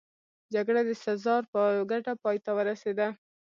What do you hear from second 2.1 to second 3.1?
پای ته ورسېده.